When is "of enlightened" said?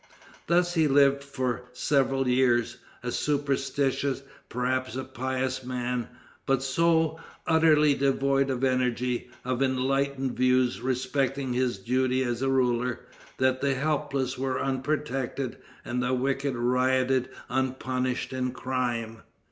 9.45-10.31